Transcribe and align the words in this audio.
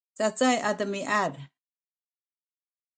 cacay 0.17 0.57
a 0.69 0.71
demiad 0.79 1.33